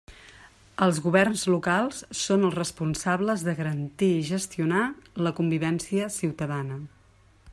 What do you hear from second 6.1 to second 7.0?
ciutadana.